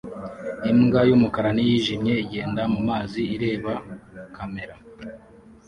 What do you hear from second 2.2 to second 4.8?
igenda mu mazi ireba kamera